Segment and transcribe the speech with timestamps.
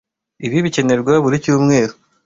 [0.45, 1.93] ibi bikenerwa buri cyumweru.